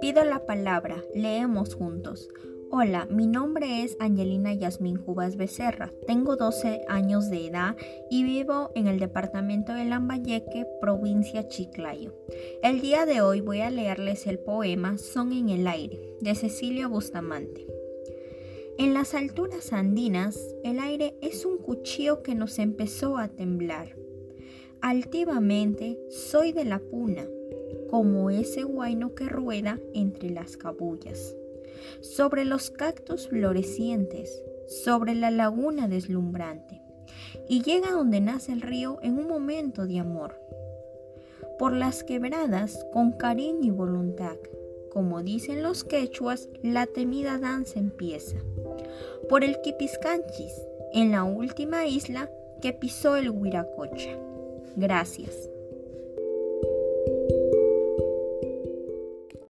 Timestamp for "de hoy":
13.06-13.40